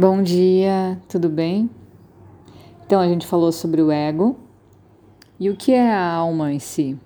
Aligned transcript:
Bom 0.00 0.22
dia, 0.22 0.98
tudo 1.10 1.28
bem? 1.28 1.68
Então 2.86 3.02
a 3.02 3.06
gente 3.06 3.26
falou 3.26 3.52
sobre 3.52 3.82
o 3.82 3.90
ego 3.90 4.34
e 5.38 5.50
o 5.50 5.54
que 5.54 5.74
é 5.74 5.92
a 5.92 6.02
alma 6.02 6.50
em 6.50 6.58
si. 6.58 6.98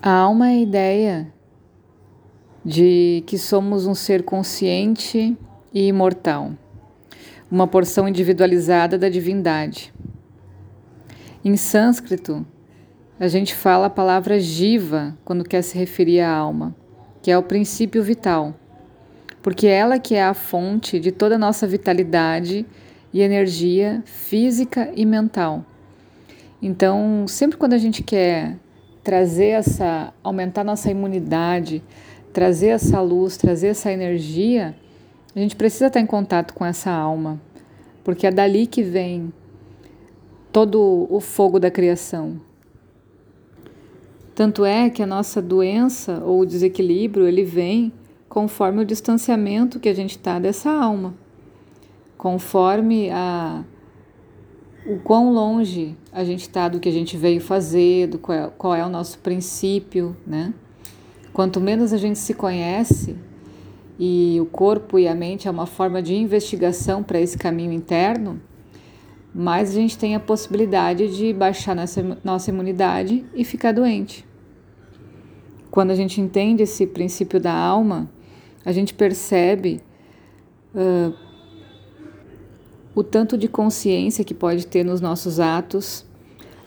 A 0.00 0.10
alma 0.12 0.48
é 0.48 0.52
a 0.54 0.60
ideia 0.60 1.34
de 2.64 3.22
que 3.26 3.36
somos 3.36 3.84
um 3.84 3.94
ser 3.94 4.22
consciente 4.22 5.36
e 5.74 5.88
imortal, 5.88 6.52
uma 7.50 7.66
porção 7.66 8.08
individualizada 8.08 8.96
da 8.96 9.10
divindade. 9.10 9.92
Em 11.44 11.54
sânscrito, 11.54 12.46
a 13.18 13.28
gente 13.28 13.54
fala 13.54 13.88
a 13.88 13.90
palavra 13.90 14.40
jiva 14.40 15.14
quando 15.22 15.44
quer 15.44 15.60
se 15.60 15.76
referir 15.76 16.20
à 16.20 16.34
alma, 16.34 16.74
que 17.20 17.30
é 17.30 17.36
o 17.36 17.42
princípio 17.42 18.02
vital 18.02 18.54
porque 19.42 19.66
ela 19.66 19.98
que 19.98 20.14
é 20.14 20.22
a 20.22 20.34
fonte 20.34 21.00
de 21.00 21.10
toda 21.10 21.36
a 21.36 21.38
nossa 21.38 21.66
vitalidade 21.66 22.66
e 23.12 23.20
energia 23.20 24.02
física 24.04 24.90
e 24.94 25.04
mental. 25.04 25.64
Então, 26.62 27.24
sempre 27.26 27.56
quando 27.56 27.72
a 27.72 27.78
gente 27.78 28.02
quer 28.02 28.56
trazer 29.02 29.48
essa, 29.48 30.12
aumentar 30.22 30.62
nossa 30.62 30.90
imunidade, 30.90 31.82
trazer 32.32 32.68
essa 32.68 33.00
luz, 33.00 33.36
trazer 33.36 33.68
essa 33.68 33.90
energia, 33.90 34.74
a 35.34 35.38
gente 35.38 35.56
precisa 35.56 35.86
estar 35.86 36.00
em 36.00 36.06
contato 36.06 36.52
com 36.52 36.64
essa 36.64 36.90
alma, 36.90 37.40
porque 38.04 38.26
é 38.26 38.30
dali 38.30 38.66
que 38.66 38.82
vem 38.82 39.32
todo 40.52 41.06
o 41.08 41.20
fogo 41.20 41.58
da 41.58 41.70
criação. 41.70 42.40
Tanto 44.34 44.64
é 44.64 44.90
que 44.90 45.02
a 45.02 45.06
nossa 45.06 45.40
doença 45.40 46.22
ou 46.24 46.44
desequilíbrio, 46.44 47.26
ele 47.26 47.44
vem 47.44 47.92
conforme 48.30 48.80
o 48.80 48.86
distanciamento 48.86 49.80
que 49.80 49.88
a 49.88 49.94
gente 49.94 50.12
está 50.12 50.38
dessa 50.38 50.70
alma, 50.70 51.12
conforme 52.16 53.10
a, 53.10 53.64
o 54.86 55.00
quão 55.00 55.32
longe 55.34 55.96
a 56.12 56.22
gente 56.22 56.42
está 56.42 56.68
do 56.68 56.78
que 56.78 56.88
a 56.88 56.92
gente 56.92 57.16
veio 57.16 57.40
fazer, 57.40 58.06
do 58.06 58.18
qual 58.20 58.38
é, 58.38 58.50
qual 58.56 58.74
é 58.76 58.86
o 58.86 58.88
nosso 58.88 59.18
princípio, 59.18 60.16
né? 60.24 60.54
Quanto 61.32 61.60
menos 61.60 61.92
a 61.92 61.96
gente 61.96 62.20
se 62.20 62.32
conhece, 62.32 63.16
e 63.98 64.38
o 64.40 64.46
corpo 64.46 64.96
e 64.96 65.08
a 65.08 65.14
mente 65.14 65.48
é 65.48 65.50
uma 65.50 65.66
forma 65.66 66.00
de 66.00 66.14
investigação 66.14 67.02
para 67.02 67.20
esse 67.20 67.36
caminho 67.36 67.72
interno, 67.72 68.40
mais 69.34 69.70
a 69.70 69.74
gente 69.74 69.98
tem 69.98 70.14
a 70.14 70.20
possibilidade 70.20 71.16
de 71.16 71.32
baixar 71.32 71.74
nossa, 71.74 72.18
nossa 72.22 72.48
imunidade 72.48 73.26
e 73.34 73.44
ficar 73.44 73.72
doente. 73.72 74.24
Quando 75.68 75.90
a 75.90 75.96
gente 75.96 76.20
entende 76.20 76.62
esse 76.62 76.86
princípio 76.86 77.40
da 77.40 77.52
alma, 77.52 78.08
a 78.64 78.72
gente 78.72 78.92
percebe 78.92 79.80
uh, 80.74 81.14
o 82.94 83.02
tanto 83.02 83.38
de 83.38 83.48
consciência 83.48 84.24
que 84.24 84.34
pode 84.34 84.66
ter 84.66 84.84
nos 84.84 85.00
nossos 85.00 85.40
atos, 85.40 86.04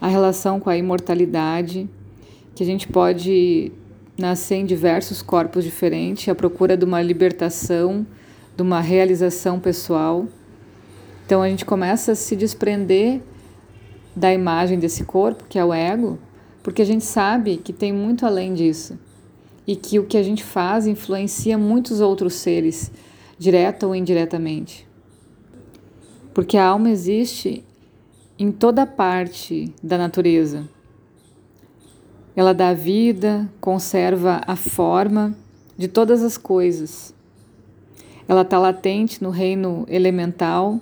a 0.02 0.08
relação 0.08 0.60
com 0.60 0.70
a 0.70 0.78
imortalidade, 0.78 1.90
que 2.56 2.64
a 2.64 2.66
gente 2.66 2.88
pode 2.88 3.72
nascer 4.18 4.56
em 4.56 4.66
diversos 4.66 5.22
corpos 5.22 5.64
diferentes, 5.64 6.28
à 6.28 6.36
procura 6.36 6.76
de 6.76 6.86
uma 6.86 7.02
libertação, 7.02 8.06
de 8.56 8.62
uma 8.62 8.80
realização 8.80 9.60
pessoal. 9.60 10.28
Então 11.26 11.42
a 11.42 11.50
gente 11.50 11.66
começa 11.66 12.14
a 12.14 12.16
se 12.16 12.36
desprender 12.36 13.22
da 14.16 14.34
imagem 14.34 14.78
desse 14.78 15.04
corpo, 15.04 15.46
que 15.50 15.58
é 15.58 15.66
o 15.66 15.74
ego, 15.74 16.20
porque 16.62 16.82
a 16.82 16.86
gente 16.86 17.04
sabe 17.04 17.58
que 17.58 17.74
tem 17.74 17.92
muito 17.92 18.26
além 18.26 18.54
disso 18.54 18.98
e 19.66 19.76
que 19.76 20.00
o 20.00 20.06
que 20.06 20.18
a 20.18 20.24
gente 20.24 20.44
faz 20.44 20.86
influencia 20.88 21.58
muitos 21.58 22.02
outros 22.02 22.34
seres, 22.36 22.92
direta 23.38 23.88
ou 23.88 23.96
indiretamente. 23.96 24.88
Porque 26.34 26.58
a 26.58 26.68
alma 26.68 26.90
existe 26.90 27.64
em 28.38 28.52
toda 28.52 28.86
parte 28.86 29.74
da 29.82 29.98
natureza. 29.98 30.68
Ela 32.36 32.54
dá 32.54 32.74
vida, 32.74 33.50
conserva 33.62 34.42
a 34.46 34.56
forma 34.56 35.36
de 35.78 35.88
todas 35.88 36.24
as 36.24 36.38
coisas. 36.38 37.14
Ela 38.28 38.42
está 38.42 38.58
latente 38.58 39.22
no 39.22 39.30
reino 39.30 39.86
elemental. 39.88 40.80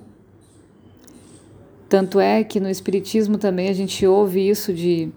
Tanto 1.89 2.19
é 2.19 2.43
que 2.43 2.59
no 2.59 2.69
Espiritismo 2.69 3.37
também 3.37 3.67
a 3.67 3.73
gente 3.73 4.07
ouve 4.07 4.47
isso 4.47 4.73
de 4.73 5.11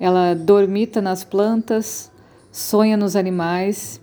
ela 0.00 0.34
dormita 0.34 1.00
nas 1.00 1.22
plantas, 1.22 2.10
sonha 2.52 2.96
nos 2.96 3.16
animais 3.16 4.00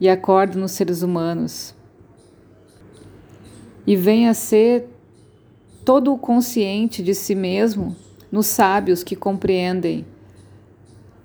e 0.00 0.08
acorda 0.08 0.58
nos 0.58 0.72
seres 0.72 1.02
humanos. 1.02 1.74
E 3.86 3.94
vem 3.94 4.28
a 4.28 4.34
ser 4.34 4.88
todo 5.84 6.12
o 6.12 6.18
consciente 6.18 7.02
de 7.02 7.14
si 7.14 7.34
mesmo 7.34 7.96
nos 8.30 8.46
sábios 8.46 9.04
que 9.04 9.14
compreendem 9.14 10.04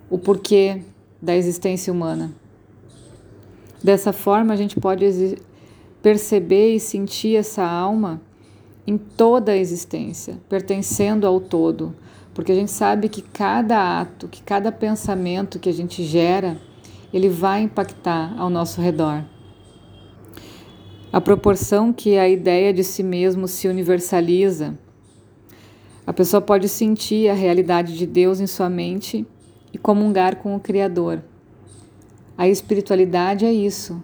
o 0.10 0.18
porquê 0.18 0.82
da 1.22 1.36
existência 1.36 1.92
humana. 1.92 2.32
Dessa 3.84 4.14
forma, 4.14 4.54
a 4.54 4.58
gente 4.58 4.80
pode 4.80 5.38
perceber 6.02 6.76
e 6.76 6.80
sentir 6.80 7.36
essa 7.36 7.64
alma 7.66 8.22
em 8.86 8.98
toda 8.98 9.52
a 9.52 9.58
existência, 9.58 10.38
pertencendo 10.48 11.28
ao 11.28 11.40
todo, 11.40 11.96
porque 12.38 12.52
a 12.52 12.56
gente 12.56 12.70
sabe 12.70 13.10
que 13.10 13.24
cada 13.24 14.00
ato, 14.00 14.28
que 14.28 14.44
cada 14.44 14.72
pensamento 14.72 15.58
que 15.58 15.68
a 15.68 15.74
gente 15.74 16.04
gera 16.04 16.56
ele 17.12 17.30
vai 17.30 17.64
impactar 17.64 18.36
ao 18.38 18.48
nosso 18.48 18.80
redor. 18.80 19.24
A 21.12 21.20
proporção 21.20 21.92
que 21.92 22.16
a 22.16 22.30
ideia 22.30 22.72
de 22.72 22.84
si 22.84 23.02
mesmo 23.02 23.48
se 23.48 23.68
universaliza, 23.68 24.78
a 26.06 26.14
pessoa 26.14 26.40
pode 26.40 26.70
sentir 26.70 27.28
a 27.28 27.34
realidade 27.34 27.98
de 27.98 28.06
Deus 28.06 28.40
em 28.40 28.46
sua 28.46 28.70
mente 28.70 29.26
e 29.74 29.78
comungar 29.80 30.36
com 30.36 30.56
o 30.56 30.60
Criador. 30.60 31.24
A 32.38 32.48
espiritualidade 32.48 33.46
é 33.46 33.52
isso. 33.52 34.00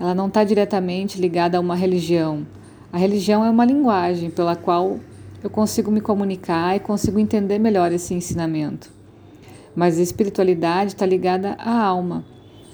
Ela 0.00 0.14
não 0.14 0.28
está 0.28 0.42
diretamente 0.42 1.20
ligada 1.20 1.58
a 1.58 1.60
uma 1.60 1.76
religião. 1.76 2.46
A 2.90 2.96
religião 2.96 3.44
é 3.44 3.50
uma 3.50 3.66
linguagem 3.66 4.30
pela 4.30 4.56
qual 4.56 4.98
eu 5.44 5.50
consigo 5.50 5.90
me 5.90 6.00
comunicar 6.00 6.74
e 6.74 6.80
consigo 6.80 7.18
entender 7.18 7.58
melhor 7.58 7.92
esse 7.92 8.14
ensinamento. 8.14 8.90
Mas 9.76 9.98
a 9.98 10.02
espiritualidade 10.02 10.92
está 10.92 11.04
ligada 11.04 11.52
à 11.58 11.84
alma, 11.84 12.24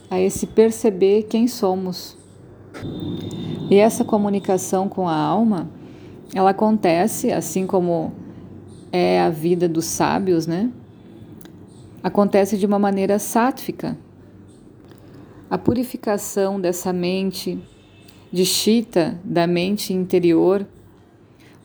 a 0.09 0.21
esse 0.21 0.47
perceber 0.47 1.25
quem 1.25 1.49
somos. 1.49 2.17
E 3.69 3.75
essa 3.75 4.05
comunicação 4.05 4.89
com 4.89 5.09
a 5.09 5.17
alma, 5.17 5.69
ela 6.33 6.51
acontece 6.51 7.33
assim 7.33 7.67
como 7.67 8.13
é 8.93 9.21
a 9.21 9.31
vida 9.31 9.69
dos 9.69 9.87
sábios, 9.87 10.47
né? 10.47 10.71
Acontece 12.05 12.57
de 12.57 12.67
uma 12.67 12.79
maneira 12.79 13.19
sátfica. 13.19 13.99
A 15.51 15.59
purificação 15.59 16.61
dessa 16.61 16.93
mente, 16.93 17.59
de 18.31 18.45
chita 18.45 19.19
da 19.25 19.45
mente 19.45 19.93
interior, 19.93 20.65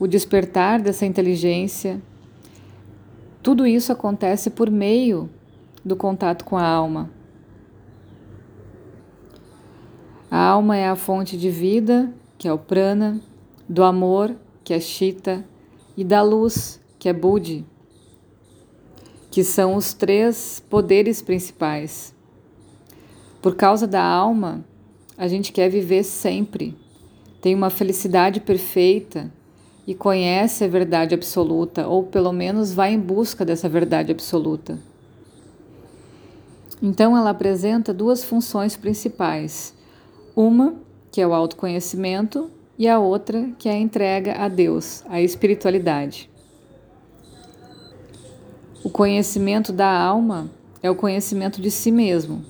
o 0.06 0.08
despertar 0.08 0.80
dessa 0.80 1.04
inteligência, 1.04 2.00
tudo 3.42 3.66
isso 3.66 3.92
acontece 3.92 4.52
por 4.52 4.70
meio 4.70 5.28
do 5.84 5.96
contato 5.96 6.46
com 6.46 6.56
a 6.56 6.64
alma. 6.64 7.10
A 10.30 10.38
alma 10.38 10.78
é 10.78 10.88
a 10.88 10.96
fonte 10.96 11.36
de 11.36 11.50
vida, 11.50 12.14
que 12.38 12.48
é 12.48 12.54
o 12.54 12.58
prana, 12.58 13.20
do 13.68 13.84
amor, 13.84 14.36
que 14.64 14.76
é 14.76 14.80
chita, 14.80 15.44
e 15.98 16.04
da 16.04 16.22
luz, 16.22 16.80
que 17.00 17.10
é 17.10 17.14
budi, 17.14 17.66
que 19.32 19.44
são 19.44 19.74
os 19.74 19.92
três 19.92 20.64
poderes 20.70 21.20
principais. 21.20 22.14
Por 23.42 23.56
causa 23.56 23.88
da 23.88 24.04
alma, 24.04 24.64
a 25.18 25.28
gente 25.28 25.52
quer 25.52 25.68
viver 25.68 26.04
sempre, 26.04 26.78
tem 27.42 27.56
uma 27.56 27.72
felicidade 27.72 28.40
perfeita 28.40 29.34
e 29.88 29.94
conhece 29.94 30.64
a 30.64 30.68
verdade 30.68 31.14
absoluta, 31.14 31.88
ou 31.88 32.04
pelo 32.04 32.32
menos 32.32 32.74
vai 32.74 32.94
em 32.94 33.00
busca 33.00 33.46
dessa 33.46 33.70
verdade 33.70 34.12
absoluta. 34.12 34.80
Então, 36.82 37.16
ela 37.16 37.30
apresenta 37.30 37.94
duas 37.94 38.24
funções 38.24 38.76
principais 38.76 39.74
uma, 40.36 40.76
que 41.12 41.22
é 41.22 41.28
o 41.28 41.34
autoconhecimento, 41.34 42.52
e 42.78 42.90
a 42.90 43.00
outra, 43.00 43.50
que 43.58 43.70
é 43.70 43.74
a 43.74 43.78
entrega 43.78 44.34
a 44.34 44.50
Deus, 44.50 45.04
a 45.08 45.22
espiritualidade. 45.22 46.30
O 48.84 48.90
conhecimento 48.90 49.72
da 49.72 49.90
alma 49.90 50.52
é 50.84 50.92
o 50.92 50.96
conhecimento 50.96 51.62
de 51.62 51.72
si 51.72 51.90
mesmo. 51.90 52.44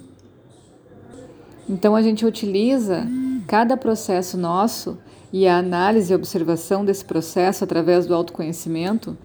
Então 1.69 1.95
a 1.95 2.01
gente 2.01 2.25
utiliza 2.25 3.07
cada 3.47 3.77
processo 3.77 4.37
nosso 4.37 4.97
e 5.31 5.47
a 5.47 5.57
análise 5.57 6.11
e 6.11 6.15
observação 6.15 6.85
desse 6.85 7.03
processo 7.03 7.63
através 7.63 8.05
do 8.05 8.13
autoconhecimento 8.13 9.17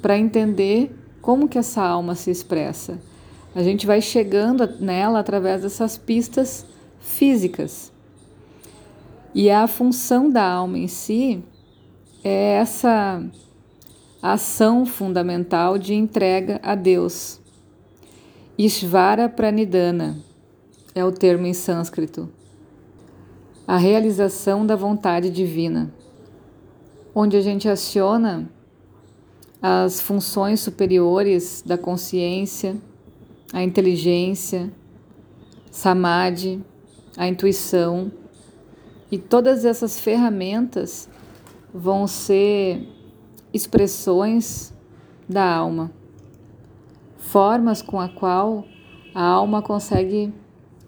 para 0.00 0.18
entender 0.18 0.90
como 1.20 1.48
que 1.48 1.58
essa 1.58 1.82
alma 1.82 2.14
se 2.14 2.30
expressa. 2.30 2.98
A 3.54 3.62
gente 3.62 3.86
vai 3.86 4.00
chegando 4.00 4.66
nela 4.80 5.20
através 5.20 5.62
dessas 5.62 5.96
pistas 5.98 6.66
físicas 7.00 7.92
E 9.34 9.50
a 9.50 9.66
função 9.66 10.30
da 10.30 10.44
alma 10.44 10.78
em 10.78 10.88
si 10.88 11.42
é 12.22 12.54
essa 12.54 13.22
ação 14.22 14.86
fundamental 14.86 15.78
de 15.78 15.94
entrega 15.94 16.60
a 16.62 16.74
Deus. 16.74 17.40
Ishvara 18.58 19.28
Pranidhana 19.28 20.18
é 20.94 21.04
o 21.04 21.10
termo 21.10 21.46
em 21.46 21.54
sânscrito. 21.54 22.28
A 23.66 23.76
realização 23.76 24.66
da 24.66 24.74
vontade 24.74 25.30
divina, 25.30 25.94
onde 27.14 27.36
a 27.36 27.40
gente 27.40 27.68
aciona 27.68 28.50
as 29.60 30.00
funções 30.00 30.58
superiores 30.58 31.62
da 31.64 31.78
consciência, 31.78 32.76
a 33.52 33.62
inteligência, 33.62 34.72
samadhi, 35.70 36.60
a 37.16 37.28
intuição, 37.28 38.10
e 39.12 39.18
todas 39.18 39.64
essas 39.64 40.00
ferramentas 40.00 41.08
vão 41.72 42.06
ser 42.08 42.88
expressões 43.54 44.72
da 45.28 45.44
alma, 45.54 45.92
formas 47.16 47.80
com 47.80 48.00
a 48.00 48.08
qual 48.08 48.64
a 49.14 49.22
alma 49.22 49.62
consegue 49.62 50.34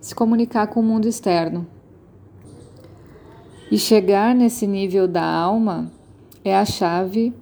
se 0.00 0.15
comunicar 0.15 0.67
com 0.67 0.81
o 0.81 0.82
mundo 0.82 1.06
externo. 1.06 1.74
E 3.70 3.78
chegar 3.78 4.34
nesse 4.34 4.66
nível 4.66 5.08
da 5.08 5.25
alma 5.25 5.90
é 6.44 6.56
a 6.56 6.64
chave 6.64 7.32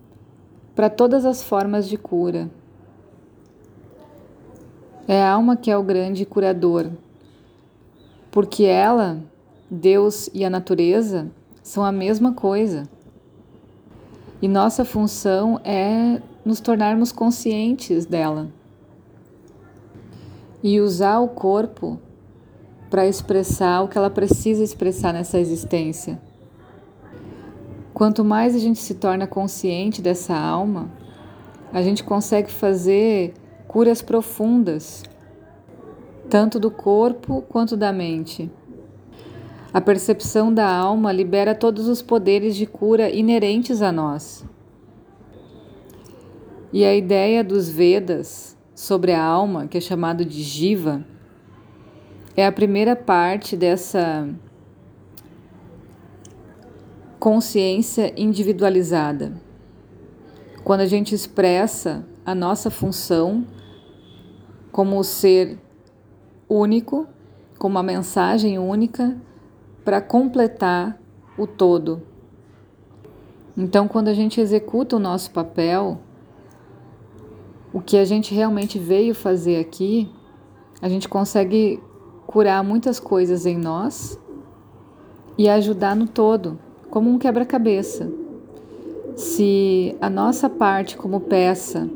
para 0.74 0.88
todas 0.88 1.24
as 1.24 1.42
formas 1.42 1.88
de 1.88 1.96
cura. 1.96 2.50
É 5.06 5.20
a 5.20 5.32
alma 5.32 5.56
que 5.56 5.70
é 5.70 5.76
o 5.76 5.82
grande 5.82 6.24
curador, 6.24 6.90
porque 8.30 8.64
ela, 8.64 9.18
Deus 9.70 10.30
e 10.32 10.44
a 10.44 10.50
natureza 10.50 11.30
são 11.62 11.84
a 11.84 11.90
mesma 11.90 12.32
coisa. 12.32 12.88
E 14.40 14.48
nossa 14.48 14.84
função 14.84 15.60
é 15.64 16.22
nos 16.44 16.60
tornarmos 16.60 17.12
conscientes 17.12 18.06
dela 18.06 18.48
e 20.62 20.80
usar 20.80 21.18
o 21.18 21.28
corpo 21.28 21.98
para 22.92 23.06
expressar 23.06 23.80
o 23.80 23.88
que 23.88 23.96
ela 23.96 24.10
precisa 24.10 24.62
expressar 24.62 25.14
nessa 25.14 25.40
existência. 25.40 26.20
Quanto 27.94 28.22
mais 28.22 28.54
a 28.54 28.58
gente 28.58 28.80
se 28.80 28.96
torna 28.96 29.26
consciente 29.26 30.02
dessa 30.02 30.36
alma, 30.36 30.90
a 31.72 31.80
gente 31.80 32.04
consegue 32.04 32.52
fazer 32.52 33.32
curas 33.66 34.02
profundas, 34.02 35.04
tanto 36.28 36.60
do 36.60 36.70
corpo 36.70 37.40
quanto 37.48 37.78
da 37.78 37.94
mente. 37.94 38.50
A 39.72 39.80
percepção 39.80 40.52
da 40.52 40.70
alma 40.70 41.12
libera 41.12 41.54
todos 41.54 41.88
os 41.88 42.02
poderes 42.02 42.54
de 42.54 42.66
cura 42.66 43.08
inerentes 43.08 43.80
a 43.80 43.90
nós. 43.90 44.44
E 46.70 46.84
a 46.84 46.94
ideia 46.94 47.42
dos 47.42 47.70
Vedas 47.70 48.54
sobre 48.74 49.12
a 49.12 49.24
alma, 49.24 49.66
que 49.66 49.78
é 49.78 49.80
chamado 49.80 50.26
de 50.26 50.42
Jiva, 50.42 51.06
é 52.36 52.46
a 52.46 52.52
primeira 52.52 52.96
parte 52.96 53.56
dessa 53.56 54.28
consciência 57.18 58.12
individualizada. 58.16 59.32
Quando 60.64 60.80
a 60.80 60.86
gente 60.86 61.14
expressa 61.14 62.06
a 62.24 62.34
nossa 62.34 62.70
função 62.70 63.46
como 64.70 65.02
ser 65.04 65.58
único, 66.48 67.06
como 67.58 67.76
uma 67.76 67.82
mensagem 67.82 68.58
única 68.58 69.16
para 69.84 70.00
completar 70.00 70.98
o 71.36 71.46
todo. 71.46 72.02
Então, 73.56 73.86
quando 73.86 74.08
a 74.08 74.14
gente 74.14 74.40
executa 74.40 74.96
o 74.96 74.98
nosso 74.98 75.30
papel, 75.30 76.00
o 77.72 77.80
que 77.80 77.96
a 77.96 78.04
gente 78.04 78.34
realmente 78.34 78.78
veio 78.78 79.14
fazer 79.14 79.58
aqui, 79.58 80.10
a 80.80 80.88
gente 80.88 81.08
consegue 81.08 81.80
curar 82.32 82.64
muitas 82.64 82.98
coisas 82.98 83.44
em 83.44 83.58
nós 83.58 84.18
e 85.36 85.50
ajudar 85.50 85.94
no 85.94 86.06
todo, 86.06 86.58
como 86.90 87.10
um 87.10 87.18
quebra-cabeça. 87.18 88.10
Se 89.14 89.94
a 90.00 90.08
nossa 90.08 90.48
parte 90.48 90.96
como 90.96 91.20
peça 91.20 91.90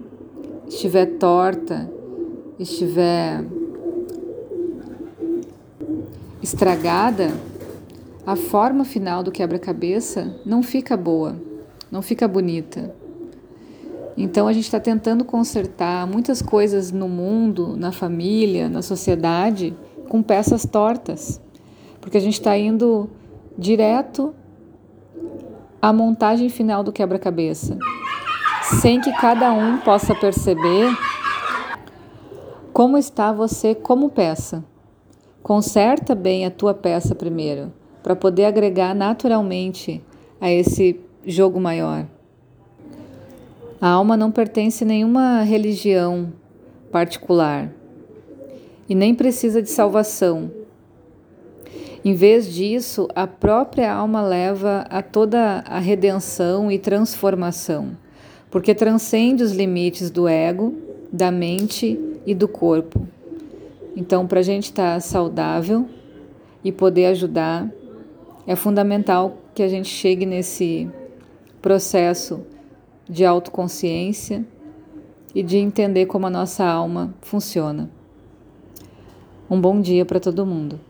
estiver 0.69 1.07
torta, 1.19 1.91
estiver 2.59 3.43
estragada, 6.43 7.33
a 8.27 8.37
forma 8.37 8.85
final 8.85 9.23
do 9.23 9.33
quebra-cabeça 9.33 10.37
não 10.45 10.63
fica 10.63 10.99
boa, 10.99 11.35
não 11.91 12.03
fica 12.03 12.29
bonita. 12.29 12.95
Então 14.19 14.47
a 14.47 14.53
gente 14.53 14.65
está 14.65 14.81
tentando 14.81 15.25
consertar 15.25 16.07
muitas 16.07 16.43
coisas 16.43 16.93
no 16.93 17.09
mundo, 17.09 17.75
na 17.77 17.91
família, 17.91 18.69
na 18.69 18.83
sociedade, 18.83 19.75
com 20.07 20.23
peças 20.23 20.65
tortas, 20.65 21.41
porque 22.01 22.17
a 22.17 22.21
gente 22.21 22.35
está 22.35 22.57
indo 22.57 23.11
direto 23.59 24.35
à 25.81 25.93
montagem 25.93 26.49
final 26.49 26.83
do 26.83 26.93
quebra-cabeça, 26.93 27.79
sem 28.81 29.01
que 29.01 29.13
cada 29.13 29.53
um 29.53 29.79
possa 29.79 30.15
perceber 30.15 30.91
como 32.73 32.99
está 32.99 33.33
você 33.33 33.75
como 33.75 34.11
peça. 34.11 34.65
Conserta 35.43 36.15
bem 36.15 36.45
a 36.45 36.51
tua 36.51 36.75
peça 36.75 37.15
primeiro 37.15 37.73
para 38.03 38.17
poder 38.17 38.45
agregar 38.45 38.95
naturalmente 38.95 40.03
a 40.41 40.51
esse 40.51 41.01
jogo 41.25 41.61
maior. 41.61 42.07
A 43.81 43.89
alma 43.89 44.17
não 44.17 44.31
pertence 44.31 44.85
a 44.85 44.87
nenhuma 44.87 45.43
religião 45.43 46.33
particular 46.91 47.71
e 48.89 48.95
nem 48.95 49.15
precisa 49.15 49.61
de 49.61 49.71
salvação. 49.71 50.51
Em 52.05 52.15
vez 52.15 52.53
disso, 52.53 53.09
a 53.15 53.27
própria 53.27 53.93
alma 53.93 54.23
leva 54.23 54.87
a 54.89 55.03
toda 55.03 55.65
a 55.67 55.79
redenção 55.79 56.71
e 56.71 56.79
transformação, 56.79 57.97
porque 58.51 58.75
transcende 58.75 59.43
os 59.43 59.53
limites 59.53 60.11
do 60.11 60.29
ego, 60.29 60.75
da 61.13 61.33
mente 61.33 61.99
e 62.25 62.35
do 62.35 62.47
corpo. 62.47 63.07
Então, 63.97 64.27
para 64.27 64.41
a 64.41 64.43
gente 64.43 64.65
estar 64.65 64.95
tá 64.95 65.01
saudável 65.01 65.89
e 66.63 66.71
poder 66.71 67.07
ajudar 67.07 67.69
é 68.47 68.55
fundamental 68.55 69.39
que 69.53 69.63
a 69.63 69.69
gente 69.69 69.89
chegue 69.89 70.25
nesse 70.25 70.89
processo 71.61 72.43
de 73.09 73.25
autoconsciência 73.25 74.45
e 75.35 75.43
de 75.43 75.57
entender 75.57 76.07
como 76.07 76.27
a 76.27 76.31
nossa 76.31 76.65
alma 76.65 77.13
funciona. 77.21 77.91
Um 79.49 79.61
bom 79.61 79.81
dia 79.81 80.05
para 80.05 80.19
todo 80.19 80.45
mundo. 80.45 80.81